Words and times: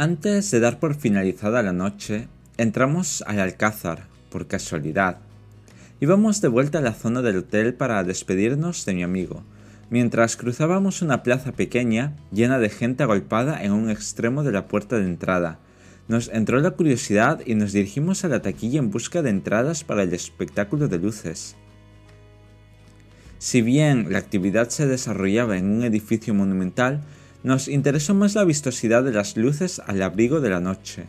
Antes 0.00 0.52
de 0.52 0.60
dar 0.60 0.78
por 0.78 0.94
finalizada 0.94 1.60
la 1.60 1.72
noche, 1.72 2.28
entramos 2.56 3.24
al 3.26 3.40
Alcázar, 3.40 4.06
por 4.30 4.46
casualidad. 4.46 5.18
Íbamos 5.98 6.40
de 6.40 6.46
vuelta 6.46 6.78
a 6.78 6.82
la 6.82 6.92
zona 6.92 7.20
del 7.20 7.38
hotel 7.38 7.74
para 7.74 8.04
despedirnos 8.04 8.86
de 8.86 8.94
mi 8.94 9.02
amigo, 9.02 9.42
mientras 9.90 10.36
cruzábamos 10.36 11.02
una 11.02 11.24
plaza 11.24 11.50
pequeña 11.50 12.14
llena 12.30 12.60
de 12.60 12.68
gente 12.68 13.02
agolpada 13.02 13.60
en 13.64 13.72
un 13.72 13.90
extremo 13.90 14.44
de 14.44 14.52
la 14.52 14.68
puerta 14.68 14.98
de 14.98 15.04
entrada. 15.04 15.58
Nos 16.06 16.28
entró 16.28 16.60
la 16.60 16.70
curiosidad 16.70 17.40
y 17.44 17.56
nos 17.56 17.72
dirigimos 17.72 18.24
a 18.24 18.28
la 18.28 18.40
taquilla 18.40 18.78
en 18.78 18.92
busca 18.92 19.22
de 19.22 19.30
entradas 19.30 19.82
para 19.82 20.04
el 20.04 20.14
espectáculo 20.14 20.86
de 20.86 21.00
luces. 21.00 21.56
Si 23.40 23.62
bien 23.62 24.12
la 24.12 24.18
actividad 24.18 24.68
se 24.68 24.86
desarrollaba 24.86 25.58
en 25.58 25.68
un 25.68 25.82
edificio 25.82 26.34
monumental, 26.34 27.02
nos 27.42 27.68
interesó 27.68 28.14
más 28.14 28.34
la 28.34 28.44
vistosidad 28.44 29.04
de 29.04 29.12
las 29.12 29.36
luces 29.36 29.80
al 29.86 30.02
abrigo 30.02 30.40
de 30.40 30.50
la 30.50 30.60
noche, 30.60 31.04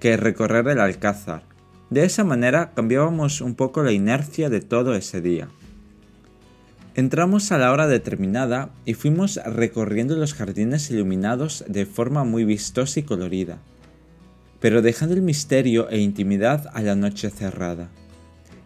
que 0.00 0.16
recorrer 0.16 0.68
el 0.68 0.80
alcázar. 0.80 1.44
De 1.90 2.04
esa 2.04 2.24
manera 2.24 2.72
cambiábamos 2.74 3.40
un 3.40 3.54
poco 3.54 3.82
la 3.82 3.92
inercia 3.92 4.50
de 4.50 4.60
todo 4.60 4.94
ese 4.94 5.20
día. 5.20 5.48
Entramos 6.94 7.52
a 7.52 7.58
la 7.58 7.72
hora 7.72 7.86
determinada 7.86 8.70
y 8.84 8.94
fuimos 8.94 9.40
recorriendo 9.46 10.16
los 10.16 10.34
jardines 10.34 10.90
iluminados 10.90 11.64
de 11.66 11.86
forma 11.86 12.24
muy 12.24 12.44
vistosa 12.44 13.00
y 13.00 13.02
colorida, 13.04 13.58
pero 14.60 14.82
dejando 14.82 15.14
el 15.14 15.22
misterio 15.22 15.88
e 15.88 16.00
intimidad 16.00 16.70
a 16.74 16.82
la 16.82 16.94
noche 16.94 17.30
cerrada. 17.30 17.88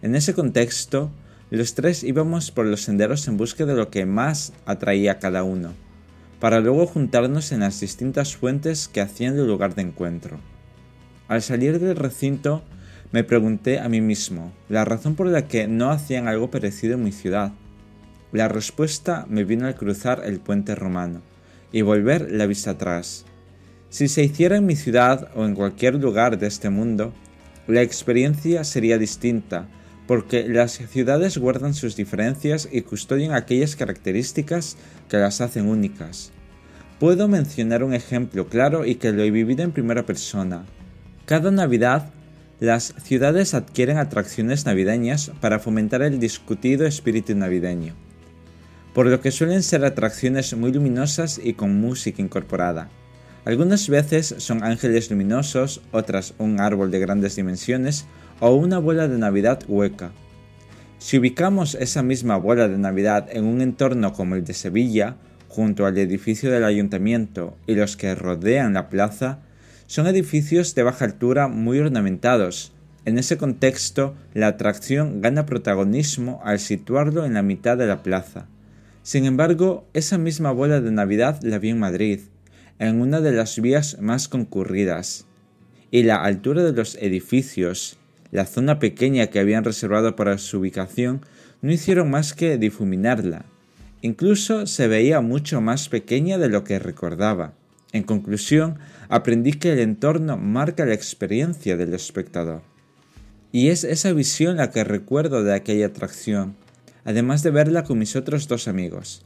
En 0.02 0.16
ese 0.16 0.34
contexto, 0.34 1.10
los 1.50 1.74
tres 1.74 2.02
íbamos 2.02 2.50
por 2.50 2.66
los 2.66 2.82
senderos 2.82 3.28
en 3.28 3.36
busca 3.36 3.64
de 3.64 3.76
lo 3.76 3.90
que 3.90 4.06
más 4.06 4.52
atraía 4.66 5.12
a 5.12 5.18
cada 5.20 5.44
uno 5.44 5.85
para 6.40 6.60
luego 6.60 6.86
juntarnos 6.86 7.52
en 7.52 7.60
las 7.60 7.80
distintas 7.80 8.36
fuentes 8.36 8.88
que 8.88 9.00
hacían 9.00 9.38
el 9.38 9.46
lugar 9.46 9.74
de 9.74 9.82
encuentro. 9.82 10.38
Al 11.28 11.42
salir 11.42 11.80
del 11.80 11.96
recinto, 11.96 12.62
me 13.12 13.24
pregunté 13.24 13.80
a 13.80 13.88
mí 13.88 14.00
mismo 14.00 14.52
la 14.68 14.84
razón 14.84 15.14
por 15.14 15.26
la 15.26 15.48
que 15.48 15.68
no 15.68 15.90
hacían 15.90 16.28
algo 16.28 16.50
parecido 16.50 16.94
en 16.94 17.04
mi 17.04 17.12
ciudad. 17.12 17.52
La 18.32 18.48
respuesta 18.48 19.26
me 19.28 19.44
vino 19.44 19.66
al 19.66 19.76
cruzar 19.76 20.22
el 20.24 20.40
puente 20.40 20.74
romano 20.74 21.22
y 21.72 21.82
volver 21.82 22.30
la 22.30 22.46
vista 22.46 22.72
atrás. 22.72 23.24
Si 23.88 24.08
se 24.08 24.22
hiciera 24.22 24.56
en 24.56 24.66
mi 24.66 24.76
ciudad 24.76 25.30
o 25.34 25.44
en 25.44 25.54
cualquier 25.54 25.94
lugar 25.94 26.38
de 26.38 26.46
este 26.46 26.68
mundo, 26.70 27.12
la 27.66 27.82
experiencia 27.82 28.62
sería 28.64 28.98
distinta, 28.98 29.68
porque 30.06 30.48
las 30.48 30.72
ciudades 30.72 31.38
guardan 31.38 31.74
sus 31.74 31.96
diferencias 31.96 32.68
y 32.70 32.82
custodian 32.82 33.32
aquellas 33.32 33.76
características 33.76 34.76
que 35.08 35.16
las 35.16 35.40
hacen 35.40 35.68
únicas. 35.68 36.32
Puedo 37.00 37.28
mencionar 37.28 37.82
un 37.82 37.92
ejemplo 37.92 38.48
claro 38.48 38.86
y 38.86 38.94
que 38.94 39.12
lo 39.12 39.22
he 39.22 39.30
vivido 39.30 39.62
en 39.62 39.72
primera 39.72 40.06
persona. 40.06 40.64
Cada 41.26 41.50
Navidad, 41.50 42.12
las 42.60 42.94
ciudades 43.02 43.52
adquieren 43.52 43.98
atracciones 43.98 44.64
navideñas 44.64 45.32
para 45.40 45.58
fomentar 45.58 46.02
el 46.02 46.18
discutido 46.18 46.86
espíritu 46.86 47.34
navideño, 47.34 47.94
por 48.94 49.06
lo 49.06 49.20
que 49.20 49.30
suelen 49.30 49.62
ser 49.62 49.84
atracciones 49.84 50.56
muy 50.56 50.72
luminosas 50.72 51.38
y 51.42 51.52
con 51.52 51.78
música 51.78 52.22
incorporada. 52.22 52.88
Algunas 53.46 53.88
veces 53.88 54.34
son 54.38 54.64
ángeles 54.64 55.08
luminosos, 55.08 55.80
otras 55.92 56.34
un 56.36 56.58
árbol 56.58 56.90
de 56.90 56.98
grandes 56.98 57.36
dimensiones 57.36 58.04
o 58.40 58.52
una 58.56 58.78
bola 58.80 59.06
de 59.06 59.18
Navidad 59.18 59.60
hueca. 59.68 60.10
Si 60.98 61.16
ubicamos 61.16 61.76
esa 61.76 62.02
misma 62.02 62.38
bola 62.38 62.66
de 62.66 62.76
Navidad 62.76 63.28
en 63.30 63.44
un 63.44 63.60
entorno 63.60 64.12
como 64.12 64.34
el 64.34 64.42
de 64.42 64.52
Sevilla, 64.52 65.14
junto 65.48 65.86
al 65.86 65.96
edificio 65.96 66.50
del 66.50 66.64
ayuntamiento 66.64 67.56
y 67.68 67.76
los 67.76 67.96
que 67.96 68.16
rodean 68.16 68.74
la 68.74 68.88
plaza, 68.88 69.38
son 69.86 70.08
edificios 70.08 70.74
de 70.74 70.82
baja 70.82 71.04
altura 71.04 71.46
muy 71.46 71.78
ornamentados. 71.78 72.72
En 73.04 73.16
ese 73.16 73.38
contexto, 73.38 74.16
la 74.34 74.48
atracción 74.48 75.20
gana 75.20 75.46
protagonismo 75.46 76.40
al 76.42 76.58
situarlo 76.58 77.24
en 77.24 77.34
la 77.34 77.42
mitad 77.42 77.78
de 77.78 77.86
la 77.86 78.02
plaza. 78.02 78.48
Sin 79.04 79.24
embargo, 79.24 79.86
esa 79.94 80.18
misma 80.18 80.50
bola 80.50 80.80
de 80.80 80.90
Navidad 80.90 81.38
la 81.42 81.60
vi 81.60 81.68
en 81.68 81.78
Madrid, 81.78 82.22
en 82.78 83.00
una 83.00 83.20
de 83.20 83.32
las 83.32 83.60
vías 83.60 83.98
más 84.00 84.28
concurridas, 84.28 85.26
y 85.90 86.02
la 86.02 86.16
altura 86.16 86.62
de 86.62 86.72
los 86.72 86.96
edificios, 86.96 87.96
la 88.32 88.44
zona 88.44 88.78
pequeña 88.78 89.28
que 89.28 89.38
habían 89.38 89.64
reservado 89.64 90.16
para 90.16 90.36
su 90.38 90.58
ubicación, 90.58 91.22
no 91.62 91.72
hicieron 91.72 92.10
más 92.10 92.34
que 92.34 92.58
difuminarla. 92.58 93.46
Incluso 94.02 94.66
se 94.66 94.88
veía 94.88 95.20
mucho 95.20 95.60
más 95.60 95.88
pequeña 95.88 96.38
de 96.38 96.48
lo 96.48 96.64
que 96.64 96.78
recordaba. 96.78 97.54
En 97.92 98.02
conclusión, 98.02 98.78
aprendí 99.08 99.52
que 99.52 99.72
el 99.72 99.78
entorno 99.78 100.36
marca 100.36 100.84
la 100.84 100.94
experiencia 100.94 101.76
del 101.76 101.94
espectador. 101.94 102.62
Y 103.52 103.68
es 103.68 103.84
esa 103.84 104.12
visión 104.12 104.58
la 104.58 104.70
que 104.70 104.84
recuerdo 104.84 105.42
de 105.42 105.54
aquella 105.54 105.86
atracción, 105.86 106.56
además 107.04 107.42
de 107.42 107.50
verla 107.50 107.84
con 107.84 107.98
mis 107.98 108.16
otros 108.16 108.48
dos 108.48 108.68
amigos. 108.68 109.22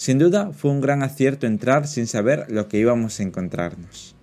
Sin 0.00 0.18
duda 0.18 0.52
fue 0.54 0.70
un 0.70 0.80
gran 0.80 1.02
acierto 1.02 1.46
entrar 1.46 1.86
sin 1.86 2.06
saber 2.06 2.46
lo 2.48 2.68
que 2.68 2.78
íbamos 2.78 3.20
a 3.20 3.22
encontrarnos. 3.22 4.16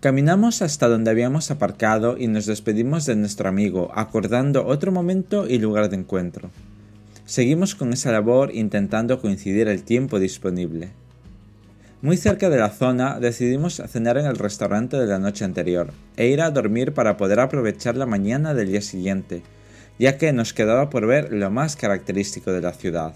Caminamos 0.00 0.60
hasta 0.60 0.86
donde 0.86 1.10
habíamos 1.10 1.50
aparcado 1.50 2.18
y 2.18 2.26
nos 2.26 2.44
despedimos 2.44 3.06
de 3.06 3.16
nuestro 3.16 3.48
amigo, 3.48 3.90
acordando 3.94 4.66
otro 4.66 4.92
momento 4.92 5.48
y 5.48 5.56
lugar 5.56 5.88
de 5.88 5.96
encuentro. 5.96 6.50
Seguimos 7.24 7.74
con 7.74 7.94
esa 7.94 8.12
labor 8.12 8.54
intentando 8.54 9.18
coincidir 9.18 9.66
el 9.68 9.82
tiempo 9.82 10.18
disponible. 10.18 10.90
Muy 12.02 12.18
cerca 12.18 12.50
de 12.50 12.58
la 12.58 12.68
zona 12.68 13.18
decidimos 13.20 13.82
cenar 13.88 14.18
en 14.18 14.26
el 14.26 14.36
restaurante 14.36 14.98
de 14.98 15.06
la 15.06 15.18
noche 15.18 15.46
anterior 15.46 15.90
e 16.18 16.26
ir 16.26 16.42
a 16.42 16.50
dormir 16.50 16.92
para 16.92 17.16
poder 17.16 17.40
aprovechar 17.40 17.96
la 17.96 18.04
mañana 18.04 18.52
del 18.52 18.68
día 18.68 18.82
siguiente, 18.82 19.42
ya 19.98 20.18
que 20.18 20.34
nos 20.34 20.52
quedaba 20.52 20.90
por 20.90 21.06
ver 21.06 21.32
lo 21.32 21.50
más 21.50 21.76
característico 21.76 22.52
de 22.52 22.60
la 22.60 22.74
ciudad. 22.74 23.14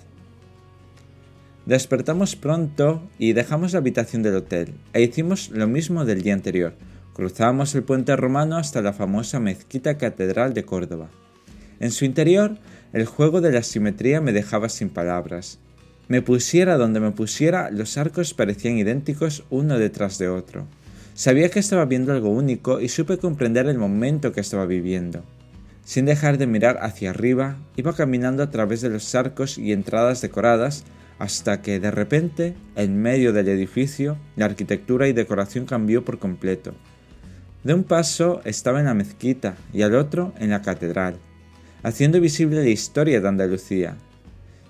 Despertamos 1.69 2.35
pronto 2.35 3.03
y 3.19 3.35
dejamos 3.35 3.75
la 3.75 3.81
habitación 3.81 4.23
del 4.23 4.37
hotel, 4.37 4.73
e 4.95 5.03
hicimos 5.03 5.51
lo 5.51 5.67
mismo 5.67 6.07
del 6.07 6.23
día 6.23 6.33
anterior. 6.33 6.73
Cruzamos 7.13 7.75
el 7.75 7.83
puente 7.83 8.17
romano 8.17 8.57
hasta 8.57 8.81
la 8.81 8.95
famosa 8.95 9.39
mezquita 9.39 9.99
catedral 9.99 10.55
de 10.55 10.65
Córdoba. 10.65 11.11
En 11.79 11.91
su 11.91 12.07
interior, 12.07 12.57
el 12.95 13.05
juego 13.05 13.43
de 13.43 13.53
la 13.53 13.63
simetría 13.63 14.23
me 14.23 14.33
dejaba 14.33 14.71
sin 14.71 14.89
palabras. 14.89 15.59
Me 16.09 16.23
pusiera 16.23 16.79
donde 16.79 17.01
me 17.01 17.11
pusiera, 17.11 17.71
los 17.71 17.99
arcos 17.99 18.33
parecían 18.33 18.79
idénticos 18.79 19.45
uno 19.51 19.79
detrás 19.79 20.17
de 20.17 20.31
otro. 20.31 20.67
Sabía 21.13 21.51
que 21.51 21.59
estaba 21.59 21.85
viendo 21.85 22.15
algo 22.15 22.31
único 22.31 22.81
y 22.81 22.89
supe 22.89 23.19
comprender 23.19 23.67
el 23.67 23.77
momento 23.77 24.33
que 24.33 24.41
estaba 24.41 24.65
viviendo. 24.65 25.23
Sin 25.85 26.07
dejar 26.07 26.39
de 26.39 26.47
mirar 26.47 26.79
hacia 26.81 27.11
arriba, 27.11 27.59
iba 27.77 27.95
caminando 27.95 28.43
a 28.43 28.51
través 28.51 28.81
de 28.81 28.89
los 28.89 29.15
arcos 29.15 29.59
y 29.59 29.73
entradas 29.73 30.23
decoradas 30.23 30.87
hasta 31.19 31.63
que 31.63 31.81
de 31.81 31.91
repente, 31.91 32.55
en 32.77 33.01
medio 33.01 33.33
del 33.33 33.49
edificio, 33.49 34.17
la 34.37 34.45
arquitectura 34.45 35.09
y 35.09 35.13
decoración 35.13 35.67
cambió 35.67 36.05
por 36.05 36.19
completo. 36.19 36.75
De 37.65 37.75
un 37.75 37.83
paso 37.85 38.41
estaba 38.45 38.79
en 38.79 38.87
la 38.87 38.95
mezquita 38.95 39.57
y 39.73 39.83
al 39.83 39.97
otro 39.97 40.33
en 40.39 40.51
la 40.51 40.63
catedral, 40.63 41.17
haciendo 41.83 42.21
visible 42.21 42.63
la 42.63 42.69
historia 42.69 43.21
de 43.21 43.29
Andalucía. 43.29 43.97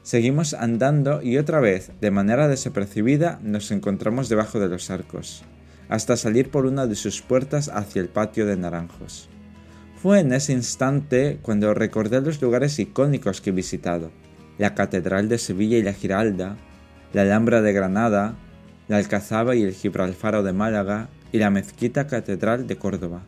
Seguimos 0.03 0.55
andando 0.55 1.23
y 1.23 1.37
otra 1.37 1.61
vez, 1.61 1.93
de 2.01 2.11
manera 2.11 2.49
desapercibida, 2.49 3.39
nos 3.43 3.71
encontramos 3.71 4.31
debajo 4.31 4.59
de 4.59 4.69
los 4.69 4.89
arcos, 4.91 5.43
hasta 5.91 6.17
salir 6.17 6.51
por 6.51 6.65
una 6.65 6.87
de 6.87 6.95
sus 6.95 7.21
puertas 7.21 7.69
hacia 7.69 8.01
el 8.01 8.09
patio 8.09 8.47
de 8.47 8.57
naranjos. 8.57 9.29
Fue 10.03 10.21
en 10.21 10.33
ese 10.33 10.55
instante 10.55 11.41
cuando 11.43 11.75
recordé 11.75 12.23
los 12.23 12.41
lugares 12.41 12.79
icónicos 12.79 13.43
que 13.43 13.51
he 13.51 13.53
visitado 13.53 14.11
la 14.59 14.75
Catedral 14.75 15.29
de 15.29 15.39
Sevilla 15.39 15.79
y 15.79 15.83
la 15.83 15.93
Giralda, 15.93 16.57
la 17.13 17.23
Alhambra 17.23 17.63
de 17.63 17.73
Granada, 17.73 18.35
la 18.89 18.97
Alcazaba 18.99 19.55
y 19.55 19.63
el 19.63 19.73
Gibralfaro 19.73 20.43
de 20.43 20.53
Málaga 20.53 21.09
y 21.33 21.39
la 21.39 21.51
Mezquita 21.51 22.07
Catedral 22.07 22.67
de 22.67 22.77
Córdoba. 22.77 23.23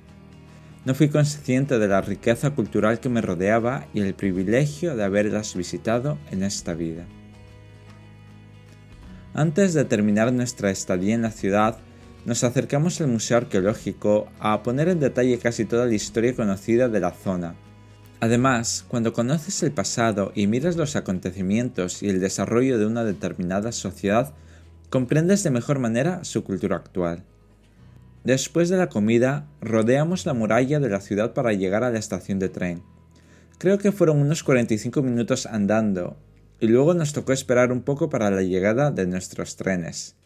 No 0.85 0.95
fui 0.95 1.09
consciente 1.09 1.79
de 1.79 1.89
la 1.89 2.01
riqueza 2.01 2.51
cultural 2.51 3.01
que 3.01 3.11
me 3.11 3.21
rodeaba 3.21 3.87
y 3.93 4.01
el 4.01 4.15
privilegio 4.15 4.97
de 4.97 5.05
haberlas 5.05 5.55
visitado 5.55 6.19
en 6.31 6.43
esta 6.43 6.75
vida. 6.75 7.05
Antes 9.35 9.75
de 9.75 9.85
terminar 9.85 10.33
nuestra 10.33 10.71
estadía 10.71 11.15
en 11.15 11.23
la 11.23 11.31
ciudad, 11.31 11.79
nos 12.25 12.43
acercamos 12.45 13.01
al 13.01 13.09
Museo 13.09 13.37
Arqueológico 13.37 14.29
a 14.41 14.63
poner 14.63 14.89
en 14.89 15.01
detalle 15.01 15.39
casi 15.39 15.65
toda 15.65 15.87
la 15.87 15.95
historia 15.95 16.35
conocida 16.35 16.89
de 16.89 17.01
la 17.01 17.13
zona, 17.13 17.55
Además, 18.21 18.85
cuando 18.87 19.15
conoces 19.15 19.63
el 19.63 19.73
pasado 19.73 20.31
y 20.35 20.47
miras 20.47 20.77
los 20.77 20.95
acontecimientos 20.95 22.03
y 22.03 22.11
el 22.11 22.21
desarrollo 22.21 22.79
de 22.79 22.85
una 22.85 23.03
determinada 23.03 23.73
sociedad, 23.73 24.35
comprendes 24.91 25.43
de 25.43 25.51
mejor 25.51 25.79
manera 25.79 26.23
su 26.25 26.45
cultura 26.45 26.77
actual. 26.77 27.25
Después 28.23 28.69
de 28.69 28.77
la 28.77 28.91
comida, 28.91 29.47
rodeamos 29.63 30.27
la 30.27 30.35
muralla 30.35 30.81
de 30.81 30.91
la 30.91 31.01
ciudad 31.01 31.33
para 31.33 31.55
llegar 31.55 31.83
a 31.83 31.91
la 31.91 31.99
estación 31.99 32.39
de 32.39 32.51
tren. 32.51 32.83
Creo 33.57 33.79
que 33.79 33.93
fueron 33.93 34.21
unos 34.21 34.45
45 34.45 35.01
minutos 35.03 35.47
andando, 35.47 36.19
y 36.61 36.67
luego 36.67 36.93
nos 36.93 37.15
tocó 37.15 37.33
esperar 37.33 37.73
un 37.73 37.81
poco 37.81 38.11
para 38.11 38.31
la 38.31 38.43
llegada 38.43 38.91
de 38.91 39.07
nuestros 39.07 39.57
trenes. 39.57 40.17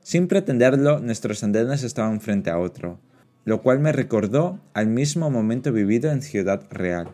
Sin 0.00 0.28
pretenderlo, 0.28 1.00
nuestros 1.00 1.42
andenes 1.42 1.82
estaban 1.82 2.20
frente 2.20 2.50
a 2.50 2.60
otro, 2.60 3.00
lo 3.44 3.60
cual 3.60 3.80
me 3.80 3.90
recordó 3.90 4.60
al 4.72 4.86
mismo 4.86 5.30
momento 5.30 5.72
vivido 5.72 6.12
en 6.12 6.22
Ciudad 6.22 6.62
Real. 6.70 7.12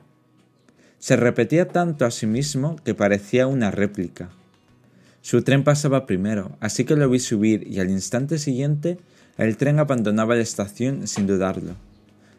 Se 1.00 1.16
repetía 1.16 1.66
tanto 1.66 2.04
a 2.04 2.10
sí 2.10 2.26
mismo 2.26 2.76
que 2.84 2.94
parecía 2.94 3.46
una 3.46 3.70
réplica. 3.70 4.28
Su 5.22 5.40
tren 5.40 5.64
pasaba 5.64 6.04
primero, 6.04 6.58
así 6.60 6.84
que 6.84 6.94
lo 6.94 7.08
vi 7.08 7.20
subir 7.20 7.66
y 7.66 7.80
al 7.80 7.88
instante 7.88 8.38
siguiente 8.38 8.98
el 9.38 9.56
tren 9.56 9.78
abandonaba 9.78 10.34
la 10.34 10.42
estación 10.42 11.08
sin 11.08 11.26
dudarlo. 11.26 11.72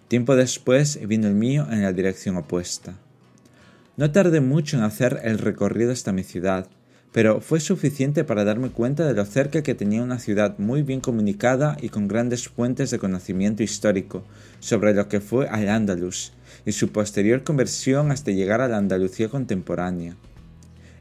Tiempo 0.08 0.36
después 0.36 1.00
vino 1.08 1.28
el 1.28 1.34
mío 1.34 1.66
en 1.72 1.82
la 1.82 1.92
dirección 1.92 2.38
opuesta. 2.38 2.94
No 3.98 4.12
tardé 4.12 4.42
mucho 4.42 4.78
en 4.78 4.84
hacer 4.84 5.20
el 5.24 5.40
recorrido 5.40 5.92
hasta 5.92 6.12
mi 6.12 6.24
ciudad, 6.24 6.68
pero 7.12 7.42
fue 7.42 7.60
suficiente 7.60 8.24
para 8.24 8.44
darme 8.44 8.70
cuenta 8.70 9.08
de 9.08 9.16
lo 9.16 9.26
cerca 9.26 9.64
que 9.64 9.74
tenía 9.74 10.04
una 10.04 10.20
ciudad 10.20 10.60
muy 10.60 10.84
bien 10.84 11.02
comunicada 11.02 11.78
y 11.82 11.90
con 11.90 12.08
grandes 12.08 12.48
fuentes 12.48 12.92
de 12.92 13.00
conocimiento 13.00 13.64
histórico 13.64 14.24
sobre 14.60 14.94
lo 14.94 15.08
que 15.08 15.20
fue 15.20 15.48
al 15.50 15.68
Andalus 15.68 16.32
y 16.66 16.72
su 16.72 16.90
posterior 16.90 17.44
conversión 17.44 18.12
hasta 18.12 18.32
llegar 18.32 18.62
a 18.62 18.68
la 18.68 18.78
Andalucía 18.78 19.30
contemporánea. 19.30 20.16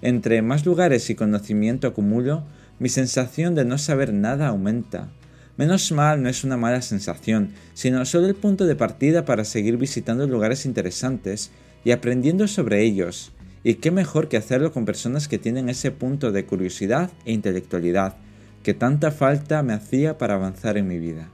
Entre 0.02 0.40
más 0.42 0.64
lugares 0.64 1.10
y 1.10 1.14
conocimiento 1.14 1.86
acumulo, 1.86 2.44
mi 2.78 2.88
sensación 2.88 3.54
de 3.54 3.64
no 3.64 3.76
saber 3.76 4.12
nada 4.14 4.48
aumenta. 4.48 5.08
Menos 5.56 5.92
mal 5.92 6.22
no 6.22 6.28
es 6.28 6.44
una 6.44 6.56
mala 6.56 6.80
sensación, 6.80 7.50
sino 7.74 8.04
solo 8.06 8.26
el 8.26 8.34
punto 8.34 8.66
de 8.66 8.76
partida 8.76 9.24
para 9.26 9.44
seguir 9.44 9.76
visitando 9.76 10.26
lugares 10.26 10.64
interesantes 10.64 11.50
y 11.84 11.90
aprendiendo 11.90 12.48
sobre 12.48 12.82
ellos. 12.82 13.32
Y 13.62 13.74
qué 13.74 13.90
mejor 13.90 14.28
que 14.28 14.38
hacerlo 14.38 14.72
con 14.72 14.86
personas 14.86 15.28
que 15.28 15.38
tienen 15.38 15.68
ese 15.68 15.90
punto 15.90 16.32
de 16.32 16.46
curiosidad 16.46 17.10
e 17.26 17.32
intelectualidad 17.32 18.16
que 18.62 18.74
tanta 18.74 19.10
falta 19.10 19.62
me 19.62 19.72
hacía 19.72 20.18
para 20.18 20.34
avanzar 20.34 20.76
en 20.76 20.88
mi 20.88 20.98
vida. 20.98 21.28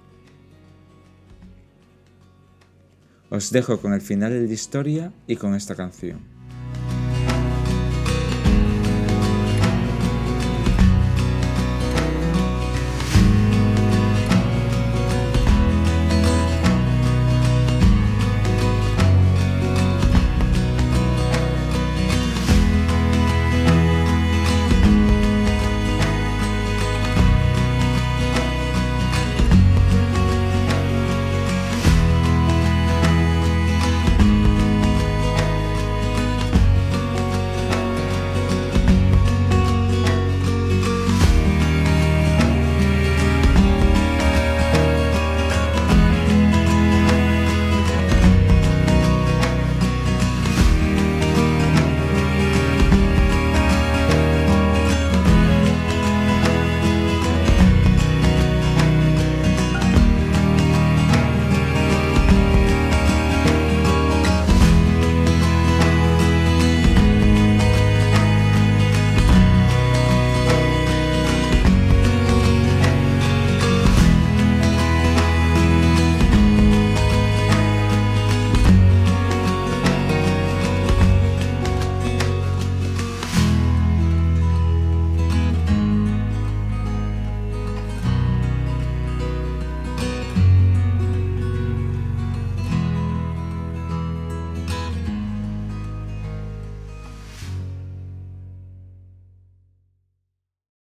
Os 3.29 3.51
dejo 3.51 3.81
con 3.81 3.93
el 3.93 4.01
final 4.01 4.33
de 4.33 4.47
la 4.47 4.53
historia 4.53 5.13
y 5.27 5.37
con 5.37 5.55
esta 5.55 5.75
canción. 5.75 6.36